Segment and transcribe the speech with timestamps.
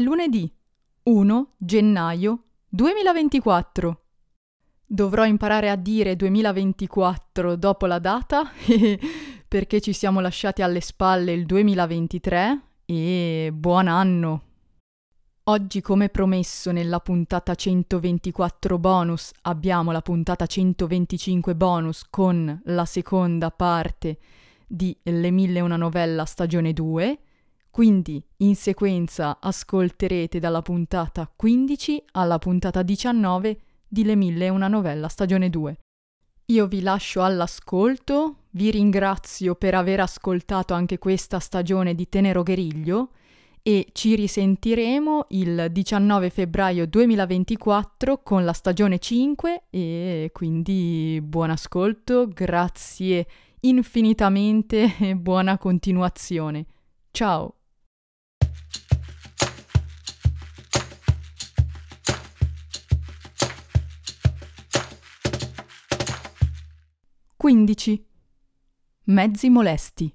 [0.00, 0.50] Lunedì
[1.04, 4.04] 1 gennaio 2024.
[4.86, 8.50] Dovrò imparare a dire 2024 dopo la data
[9.46, 14.42] perché ci siamo lasciati alle spalle il 2023 e buon anno!
[15.44, 23.50] Oggi, come promesso nella puntata 124 bonus, abbiamo la puntata 125 bonus con la seconda
[23.50, 24.18] parte
[24.66, 27.18] di Le mille una novella stagione 2.
[27.70, 34.68] Quindi in sequenza ascolterete dalla puntata 15 alla puntata 19 di Le mille e una
[34.68, 35.78] novella stagione 2.
[36.46, 43.10] Io vi lascio all'ascolto, vi ringrazio per aver ascoltato anche questa stagione di Tenero Gueriglio
[43.62, 52.26] e ci risentiremo il 19 febbraio 2024 con la stagione 5 e quindi buon ascolto,
[52.26, 53.26] grazie
[53.60, 56.66] infinitamente e buona continuazione.
[57.12, 57.59] Ciao!
[67.40, 68.06] Quindici.
[69.04, 70.14] Mezzi molesti.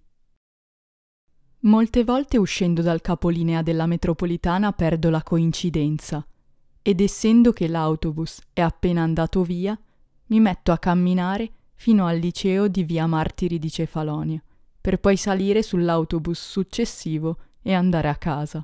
[1.62, 6.24] Molte volte uscendo dal capolinea della metropolitana perdo la coincidenza
[6.84, 9.76] ed essendo che l'autobus è appena andato via,
[10.28, 14.40] mi metto a camminare fino al liceo di via Martiri di Cefalonia,
[14.80, 18.64] per poi salire sull'autobus successivo e andare a casa.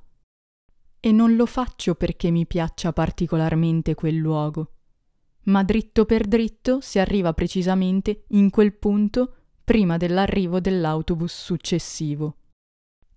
[0.99, 4.73] E non lo faccio perché mi piaccia particolarmente quel luogo,
[5.43, 12.35] ma dritto per dritto si arriva precisamente in quel punto prima dell'arrivo dell'autobus successivo.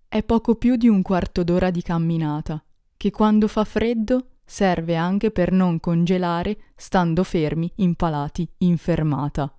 [0.08, 2.64] È poco più di un quarto d'ora di camminata,
[2.96, 9.52] che quando fa freddo serve anche per non congelare stando fermi impalati in fermata.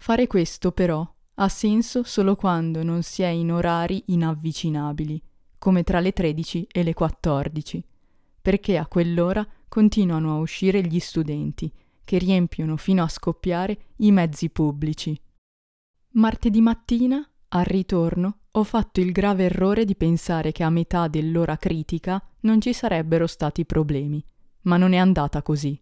[0.00, 5.22] Fare questo però ha senso solo quando non si è in orari inavvicinabili,
[5.56, 7.84] come tra le 13 e le 14,
[8.42, 11.72] perché a quell'ora continuano a uscire gli studenti,
[12.04, 15.20] che riempiono fino a scoppiare i mezzi pubblici.
[16.12, 21.56] Martedì mattina, al ritorno, ho fatto il grave errore di pensare che a metà dell'ora
[21.56, 24.24] critica non ci sarebbero stati problemi,
[24.62, 25.80] ma non è andata così.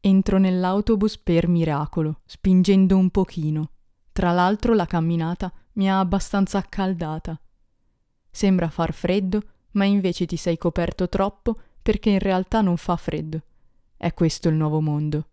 [0.00, 3.70] Entro nell'autobus per miracolo, spingendo un pochino.
[4.12, 7.40] Tra l'altro la camminata mi ha abbastanza accaldata.
[8.30, 13.42] Sembra far freddo, ma invece ti sei coperto troppo perché in realtà non fa freddo.
[13.94, 15.28] È questo il nuovo mondo.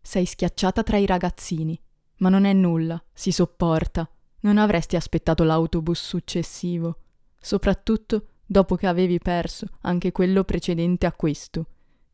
[0.00, 1.76] Sei schiacciata tra i ragazzini,
[2.18, 4.08] ma non è nulla, si sopporta.
[4.42, 6.98] Non avresti aspettato l'autobus successivo,
[7.40, 11.66] soprattutto dopo che avevi perso anche quello precedente a questo.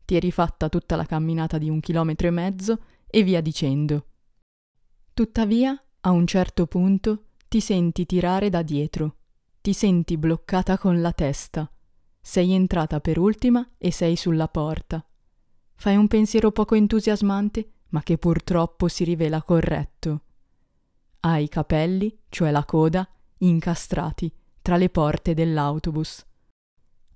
[0.03, 4.05] Ti eri fatta tutta la camminata di un chilometro e mezzo e via dicendo.
[5.13, 9.17] Tuttavia, a un certo punto, ti senti tirare da dietro.
[9.59, 11.69] Ti senti bloccata con la testa.
[12.21, 15.05] Sei entrata per ultima e sei sulla porta.
[15.75, 20.21] Fai un pensiero poco entusiasmante ma che purtroppo si rivela corretto.
[21.19, 23.05] Ha i capelli, cioè la coda,
[23.39, 26.25] incastrati tra le porte dell'autobus.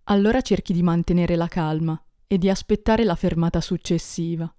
[0.04, 1.98] Allora cerchi di mantenere la calma
[2.28, 4.54] e di aspettare la fermata successiva.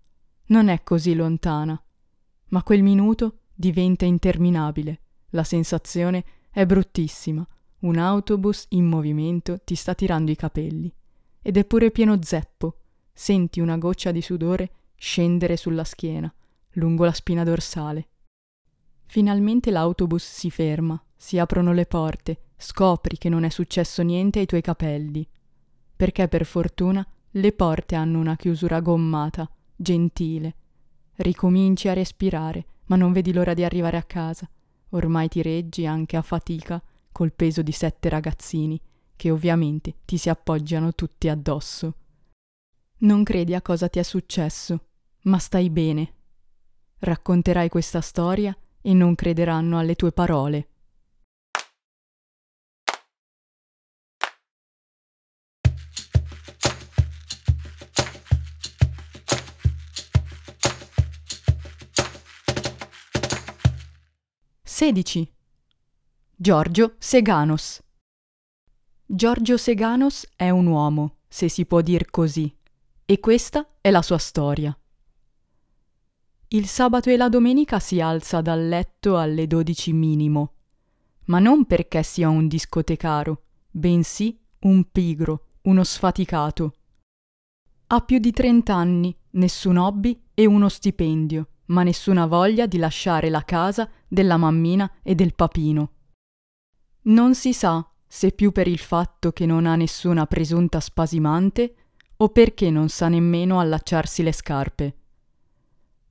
[0.47, 1.79] Non è così lontana,
[2.47, 5.03] ma quel minuto diventa interminabile.
[5.31, 7.47] La sensazione è bruttissima.
[7.81, 10.93] Un autobus in movimento ti sta tirando i capelli.
[11.43, 12.79] Ed è pure pieno zeppo.
[13.13, 16.33] Senti una goccia di sudore scendere sulla schiena,
[16.73, 18.09] lungo la spina dorsale.
[19.07, 24.47] Finalmente l'autobus si ferma, si aprono le porte, scopri che non è successo niente ai
[24.47, 25.27] tuoi capelli,
[25.95, 30.57] perché per fortuna le porte hanno una chiusura gommata, gentile.
[31.17, 34.49] Ricominci a respirare, ma non vedi l'ora di arrivare a casa.
[34.91, 38.81] Ormai ti reggi anche a fatica col peso di sette ragazzini,
[39.17, 41.95] che ovviamente ti si appoggiano tutti addosso.
[42.99, 44.89] Non credi a cosa ti è successo,
[45.23, 46.13] ma stai bene.
[46.99, 50.69] Racconterai questa storia e non crederanno alle tue parole.
[64.77, 65.27] Sedici.
[66.37, 67.83] Giorgio Seganos.
[69.07, 72.55] Giorgio Seganos è un uomo, se si può dir così
[73.07, 74.79] e questa è la sua storia.
[76.49, 80.53] Il sabato e la domenica si alza dal letto alle dodici minimo,
[81.29, 86.75] ma non perché sia un discotecaro, bensì un pigro, uno sfaticato.
[87.87, 93.43] Ha più di trent'anni, nessun hobby e uno stipendio, ma nessuna voglia di lasciare la
[93.43, 95.91] casa della mammina e del papino.
[97.03, 101.75] Non si sa se più per il fatto che non ha nessuna presunta spasimante
[102.19, 104.97] o perché non sa nemmeno allacciarsi le scarpe.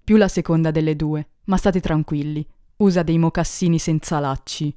[0.04, 2.46] Più la seconda delle due, ma state tranquilli,
[2.78, 4.75] usa dei mocassini senza lacci.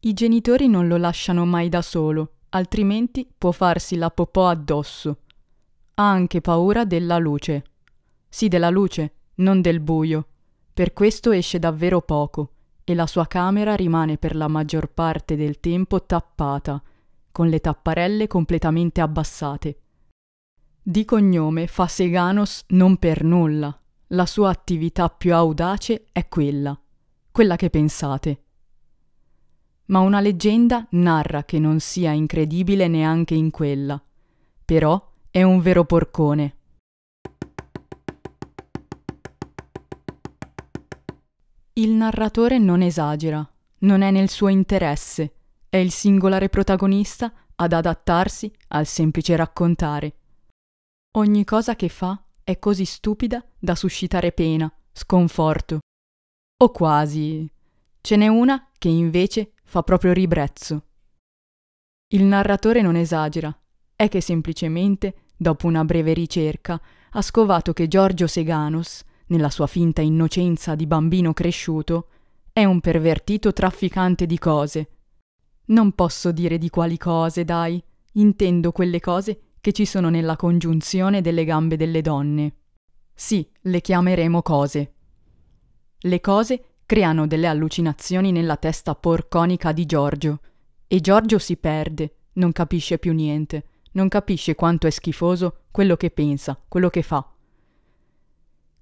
[0.00, 5.20] I genitori non lo lasciano mai da solo, altrimenti può farsi la popò addosso.
[5.94, 7.64] Ha anche paura della luce.
[8.28, 10.26] Sì, della luce, non del buio.
[10.72, 12.50] Per questo esce davvero poco
[12.84, 16.82] e la sua camera rimane per la maggior parte del tempo tappata,
[17.32, 19.80] con le tapparelle completamente abbassate.
[20.80, 23.76] Di cognome fa Seganos non per nulla.
[24.10, 26.80] La sua attività più audace è quella,
[27.32, 28.44] quella che pensate.
[29.86, 34.00] Ma una leggenda narra che non sia incredibile neanche in quella.
[34.64, 36.55] Però è un vero porcone.
[41.78, 43.46] Il narratore non esagera,
[43.80, 45.34] non è nel suo interesse,
[45.68, 50.16] è il singolare protagonista ad adattarsi al semplice raccontare.
[51.18, 55.80] Ogni cosa che fa è così stupida da suscitare pena, sconforto.
[56.64, 57.46] O quasi.
[58.00, 60.82] Ce n'è una che invece fa proprio ribrezzo.
[62.08, 63.54] Il narratore non esagera,
[63.94, 66.80] è che semplicemente, dopo una breve ricerca,
[67.10, 72.08] ha scovato che Giorgio Seganos nella sua finta innocenza di bambino cresciuto,
[72.52, 74.88] è un pervertito trafficante di cose.
[75.66, 77.82] Non posso dire di quali cose, dai,
[78.12, 82.54] intendo quelle cose che ci sono nella congiunzione delle gambe delle donne.
[83.14, 84.94] Sì, le chiameremo cose.
[85.98, 90.40] Le cose creano delle allucinazioni nella testa porconica di Giorgio,
[90.86, 96.10] e Giorgio si perde, non capisce più niente, non capisce quanto è schifoso quello che
[96.10, 97.28] pensa, quello che fa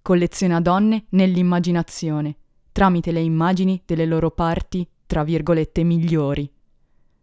[0.05, 2.37] colleziona donne nell'immaginazione,
[2.73, 6.47] tramite le immagini delle loro parti, tra virgolette, migliori,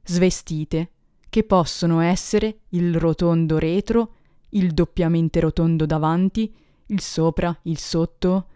[0.04, 0.90] svestite,
[1.30, 4.16] che possono essere il rotondo retro,
[4.50, 6.52] il doppiamente rotondo davanti,
[6.88, 8.48] il sopra, il sotto,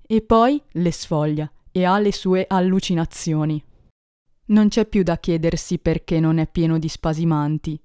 [0.00, 3.62] e poi le sfoglia e ha le sue allucinazioni.
[4.46, 7.78] Non c'è più da chiedersi perché non è pieno di spasimanti.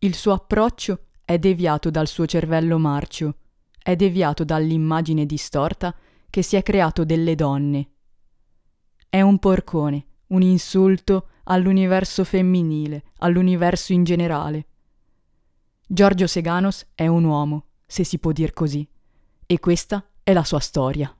[0.00, 3.36] Il suo approccio è deviato dal suo cervello marcio
[3.86, 5.94] è deviato dall'immagine distorta
[6.28, 7.90] che si è creato delle donne.
[9.08, 14.66] È un porcone, un insulto all'universo femminile, all'universo in generale.
[15.86, 18.84] Giorgio Seganos è un uomo, se si può dir così,
[19.46, 21.16] e questa è la sua storia.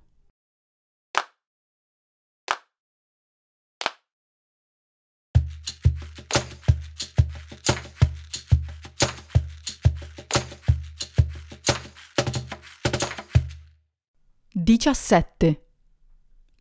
[14.67, 15.65] 17.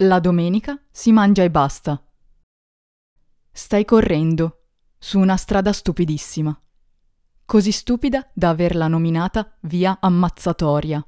[0.04, 2.00] La domenica si mangia e basta.
[3.52, 4.66] Stai correndo
[5.00, 6.56] su una strada stupidissima,
[7.46, 11.04] così stupida da averla nominata via ammazzatoria.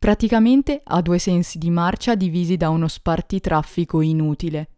[0.00, 4.68] Praticamente ha due sensi di marcia divisi da uno spartitraffico inutile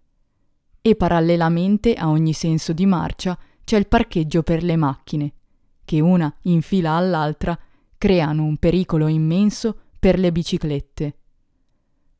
[0.82, 5.32] e parallelamente a ogni senso di marcia c'è il parcheggio per le macchine,
[5.82, 7.58] che una in fila all'altra
[7.96, 11.18] creano un pericolo immenso per le biciclette.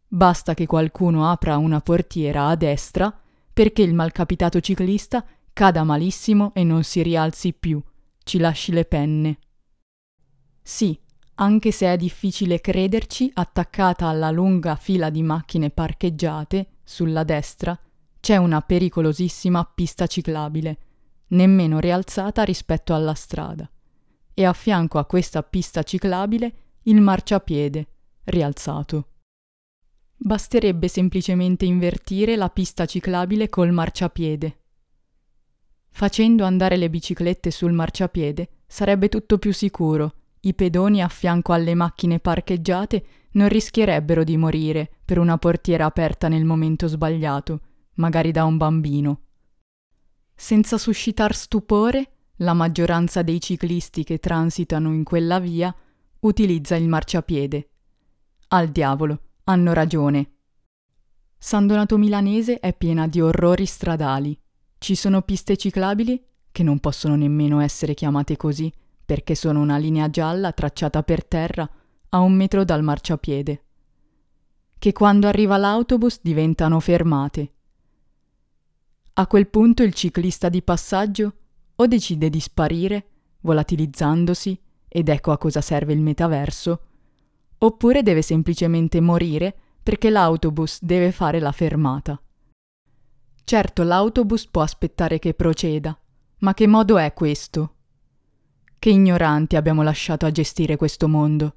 [0.08, 3.16] Basta che qualcuno apra una portiera a destra
[3.52, 7.80] perché il malcapitato ciclista cada malissimo e non si rialzi più,
[8.24, 9.38] ci lasci le penne.
[10.60, 10.98] Sì,
[11.36, 17.78] anche se è difficile crederci, attaccata alla lunga fila di macchine parcheggiate, sulla destra,
[18.18, 20.78] c'è una pericolosissima pista ciclabile,
[21.28, 23.70] nemmeno rialzata rispetto alla strada.
[24.34, 27.88] E a fianco a questa pista ciclabile il marciapiede,
[28.24, 29.08] rialzato.
[30.16, 34.60] Basterebbe semplicemente invertire la pista ciclabile col marciapiede.
[35.90, 40.14] Facendo andare le biciclette sul marciapiede sarebbe tutto più sicuro.
[40.40, 46.28] I pedoni a fianco alle macchine parcheggiate non rischierebbero di morire per una portiera aperta
[46.28, 47.60] nel momento sbagliato,
[47.94, 49.22] magari da un bambino.
[50.36, 55.74] Senza suscitar stupore, la maggioranza dei ciclisti che transitano in quella via
[56.26, 57.70] utilizza il marciapiede.
[58.48, 60.32] Al diavolo, hanno ragione.
[61.38, 64.38] San Donato Milanese è piena di orrori stradali.
[64.78, 68.72] Ci sono piste ciclabili, che non possono nemmeno essere chiamate così,
[69.04, 71.68] perché sono una linea gialla tracciata per terra
[72.08, 73.64] a un metro dal marciapiede,
[74.78, 77.52] che quando arriva l'autobus diventano fermate.
[79.14, 81.34] A quel punto il ciclista di passaggio
[81.76, 83.06] o decide di sparire,
[83.40, 84.60] volatilizzandosi,
[84.96, 86.80] ed ecco a cosa serve il metaverso,
[87.58, 92.18] oppure deve semplicemente morire perché l'autobus deve fare la fermata.
[93.44, 95.94] Certo, l'autobus può aspettare che proceda,
[96.38, 97.74] ma che modo è questo?
[98.78, 101.56] Che ignoranti abbiamo lasciato a gestire questo mondo.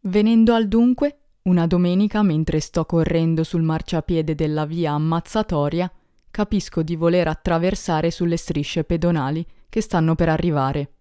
[0.00, 5.90] Venendo al dunque, una domenica mentre sto correndo sul marciapiede della via ammazzatoria,
[6.30, 10.94] capisco di voler attraversare sulle strisce pedonali che stanno per arrivare.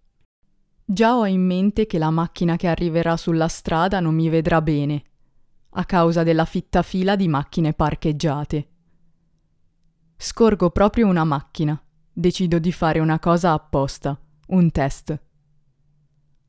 [0.85, 5.03] Già ho in mente che la macchina che arriverà sulla strada non mi vedrà bene,
[5.71, 8.67] a causa della fitta fila di macchine parcheggiate.
[10.17, 11.81] Scorgo proprio una macchina.
[12.11, 15.17] Decido di fare una cosa apposta, un test.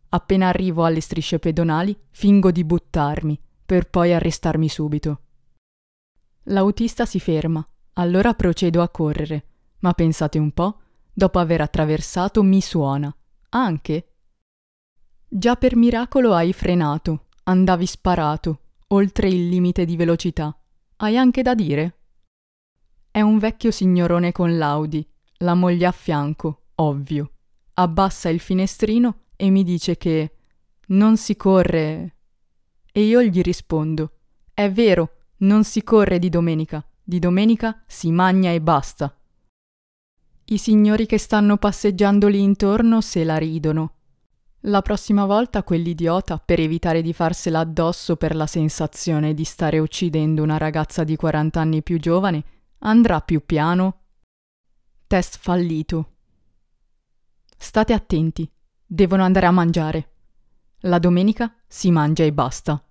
[0.09, 5.21] Appena arrivo alle strisce pedonali, fingo di buttarmi, per poi arrestarmi subito.
[6.45, 9.45] L'autista si ferma, allora procedo a correre,
[9.81, 10.81] ma pensate un po',
[11.13, 13.15] dopo aver attraversato mi suona.
[13.51, 14.15] Anche?
[15.29, 20.57] Già per miracolo hai frenato, andavi sparato, oltre il limite di velocità.
[20.97, 21.99] Hai anche da dire?
[23.11, 25.07] È un vecchio signorone con l'Audi,
[25.39, 27.33] la moglie a fianco, ovvio.
[27.75, 30.35] Abbassa il finestrino e mi dice che
[30.89, 32.17] non si corre.
[32.93, 34.19] E io gli rispondo:
[34.53, 39.13] È vero, non si corre di domenica, di domenica si magna e basta.
[40.45, 43.95] I signori che stanno passeggiando lì intorno se la ridono.
[44.65, 50.43] La prossima volta quell'idiota, per evitare di farsela addosso per la sensazione di stare uccidendo
[50.45, 52.45] una ragazza di 40 anni più giovane,
[52.83, 54.05] Andrà più piano?
[55.07, 56.13] Test fallito.
[57.59, 58.51] State attenti,
[58.87, 60.13] devono andare a mangiare.
[60.85, 62.83] La domenica si mangia e basta.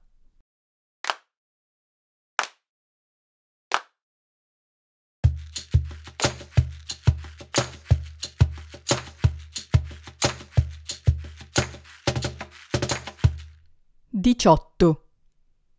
[14.20, 15.06] Diciotto.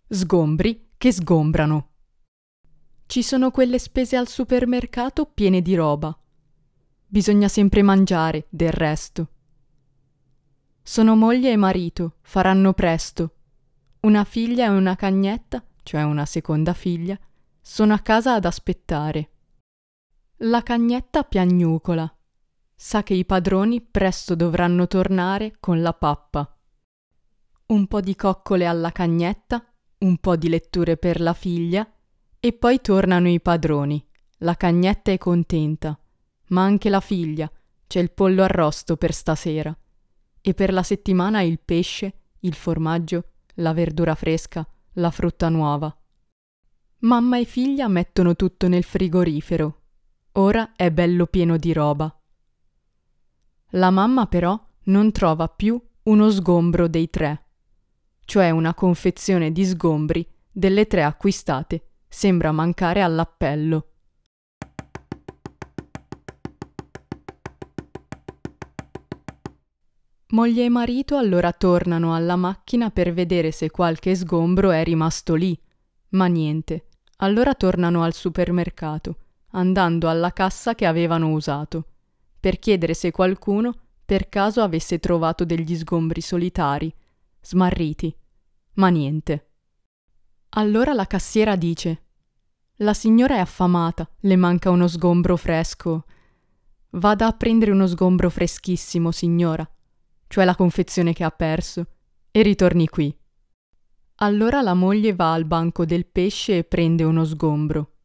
[0.08, 1.90] Sgombri che sgombrano.
[3.04, 6.18] Ci sono quelle spese al supermercato piene di roba.
[7.06, 9.28] Bisogna sempre mangiare, del resto.
[10.82, 13.34] Sono moglie e marito, faranno presto.
[14.00, 17.20] Una figlia e una cagnetta, cioè una seconda figlia,
[17.60, 19.32] sono a casa ad aspettare.
[20.38, 22.10] La cagnetta piagnucola.
[22.74, 26.54] Sa che i padroni presto dovranno tornare con la pappa.
[27.70, 29.64] Un po' di coccole alla cagnetta,
[29.98, 31.88] un po' di letture per la figlia
[32.40, 34.04] e poi tornano i padroni.
[34.38, 35.96] La cagnetta è contenta,
[36.48, 37.48] ma anche la figlia.
[37.86, 39.76] C'è il pollo arrosto per stasera.
[40.40, 45.96] E per la settimana il pesce, il formaggio, la verdura fresca, la frutta nuova.
[47.02, 49.82] Mamma e figlia mettono tutto nel frigorifero.
[50.32, 52.20] Ora è bello pieno di roba.
[53.74, 57.44] La mamma però non trova più uno sgombro dei tre,
[58.30, 63.88] cioè una confezione di sgombri delle tre acquistate sembra mancare all'appello.
[70.28, 75.60] Moglie e marito allora tornano alla macchina per vedere se qualche sgombro è rimasto lì,
[76.10, 76.86] ma niente.
[77.16, 79.16] Allora tornano al supermercato,
[79.54, 81.84] andando alla cassa che avevano usato,
[82.38, 86.94] per chiedere se qualcuno per caso avesse trovato degli sgombri solitari,
[87.40, 88.14] smarriti,
[88.80, 89.50] ma niente.
[90.54, 92.06] Allora la cassiera dice:
[92.76, 96.04] La signora è affamata, le manca uno sgombro fresco.
[96.94, 99.68] Vada a prendere uno sgombro freschissimo, signora,
[100.26, 101.86] cioè la confezione che ha perso,
[102.32, 103.14] e ritorni qui.
[104.22, 107.98] Allora la moglie va al banco del pesce e prende uno sgombro.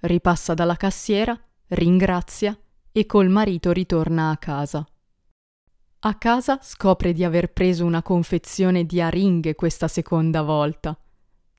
[0.00, 1.38] Ripassa dalla cassiera,
[1.68, 2.58] ringrazia
[2.90, 4.86] e col marito ritorna a casa.
[6.04, 10.96] A casa scopre di aver preso una confezione di aringhe questa seconda volta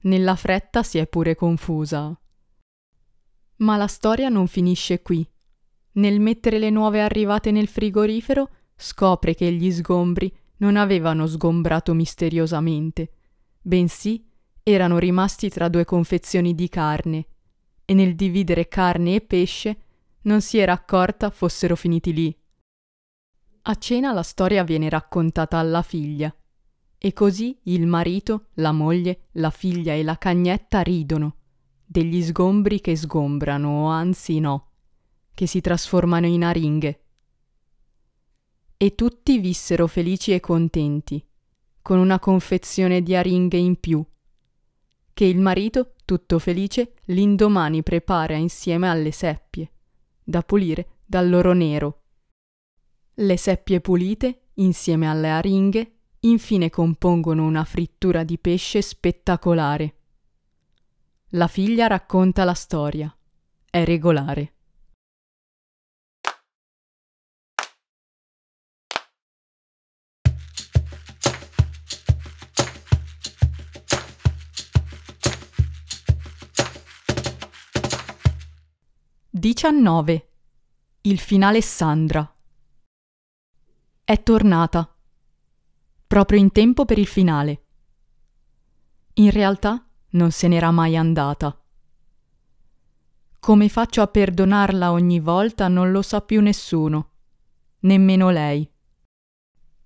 [0.03, 2.17] nella fretta si è pure confusa.
[3.57, 5.25] Ma la storia non finisce qui.
[5.93, 13.11] Nel mettere le nuove arrivate nel frigorifero, scopre che gli sgombri non avevano sgombrato misteriosamente,
[13.61, 14.27] bensì
[14.61, 17.27] erano rimasti tra due confezioni di carne,
[17.85, 19.77] e nel dividere carne e pesce
[20.23, 22.42] non si era accorta fossero finiti lì.
[23.65, 26.35] A cena la storia viene raccontata alla figlia,
[26.97, 31.37] e così il marito, la moglie, la figlia e la cagnetta ridono,
[31.85, 34.71] degli sgombri che sgombrano, o anzi no,
[35.33, 37.03] che si trasformano in aringhe.
[38.75, 41.25] E tutti vissero felici e contenti,
[41.81, 44.05] con una confezione di aringhe in più,
[45.13, 49.71] che il marito, tutto felice, l'indomani prepara insieme alle seppie,
[50.21, 52.02] da pulire dal loro nero.
[53.15, 59.97] Le seppie pulite, insieme alle aringhe, infine compongono una frittura di pesce spettacolare.
[61.29, 63.15] La figlia racconta la storia.
[63.69, 64.53] È regolare.
[79.29, 80.29] Diciannove.
[81.01, 82.32] Il finale Sandra.
[84.05, 84.93] È tornata
[86.05, 87.63] proprio in tempo per il finale.
[89.13, 91.57] In realtà non se n'era mai andata.
[93.39, 97.11] Come faccio a perdonarla ogni volta non lo sa più nessuno,
[97.79, 98.69] nemmeno lei.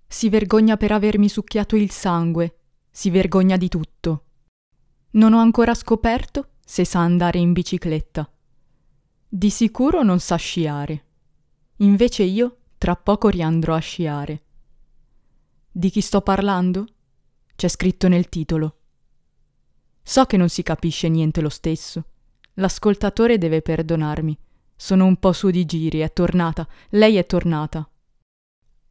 [0.07, 4.25] Si vergogna per avermi succhiato il sangue, si vergogna di tutto.
[5.11, 8.27] Non ho ancora scoperto se sa andare in bicicletta.
[9.29, 11.05] Di sicuro non sa sciare.
[11.77, 14.43] Invece io tra poco riandrò a sciare.
[15.71, 16.85] Di chi sto parlando?
[17.55, 18.77] C'è scritto nel titolo.
[20.03, 22.05] So che non si capisce niente lo stesso.
[22.53, 24.37] L'ascoltatore deve perdonarmi.
[24.75, 26.67] Sono un po' su di giri, è tornata.
[26.89, 27.89] Lei è tornata.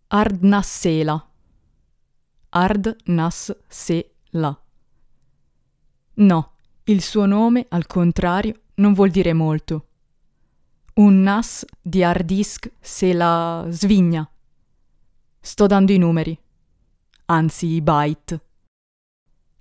[0.08, 1.30] Ardnassela.
[2.50, 4.04] Ardnassela.
[6.14, 6.52] No,
[6.84, 9.86] il suo nome, al contrario, non vuol dire molto.
[10.98, 14.28] Un nas di Ardisk se la svigna.
[15.40, 16.38] Sto dando i numeri
[17.26, 18.40] anzi i byte.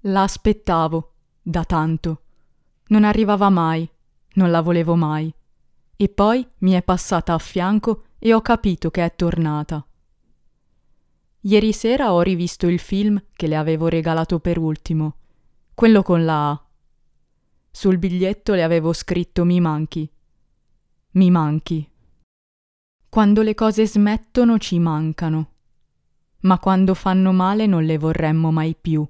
[0.01, 2.22] La aspettavo, da tanto.
[2.88, 3.89] Non arrivava mai,
[4.34, 5.34] non la volevo mai.
[5.96, 9.86] E poi mi è passata a fianco e ho capito che è tornata.
[11.42, 15.18] Ieri sera ho rivisto il film che le avevo regalato per ultimo,
[15.74, 16.65] quello con la A.
[17.72, 20.10] Sul biglietto le avevo scritto mi manchi.
[21.15, 21.89] Mi manchi.
[23.10, 25.50] Quando le cose smettono ci mancano
[26.46, 29.07] ma quando fanno male non le vorremmo mai più.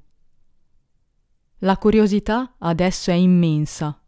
[1.59, 4.01] La curiosità adesso è immensa.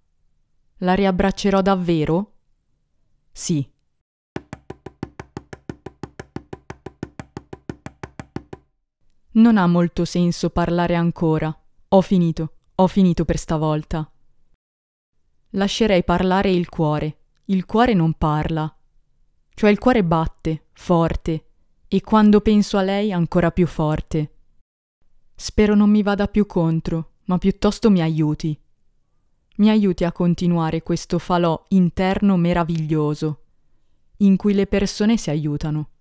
[0.77, 2.33] La riabbraccerò davvero?
[3.31, 3.69] Sì.
[9.31, 11.55] Non ha molto senso parlare ancora.
[11.89, 14.09] Ho finito, ho finito per stavolta.
[15.51, 17.17] Lascerei parlare il cuore.
[17.49, 18.69] Il cuore non parla.
[19.53, 21.45] Cioè il cuore batte, forte,
[21.87, 24.33] e quando penso a lei ancora più forte.
[25.33, 28.59] Spero non mi vada più contro, ma piuttosto mi aiuti.
[29.57, 33.43] Mi aiuti a continuare questo falò interno meraviglioso,
[34.17, 35.91] in cui le persone si aiutano.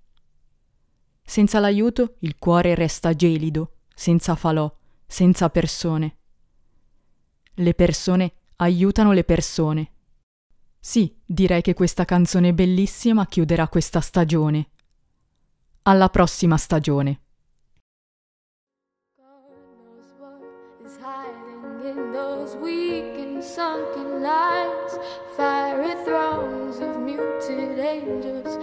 [1.23, 4.75] Senza l'aiuto il cuore resta gelido, senza falò,
[5.07, 6.17] senza persone.
[7.55, 9.91] Le persone aiutano le persone.
[10.89, 14.69] Sì, direi che questa canzone bellissima chiuderà questa stagione.
[15.83, 17.23] Alla prossima stagione.
[23.41, 24.99] sunken lines,
[25.37, 28.59] fiery thrones of muted angels,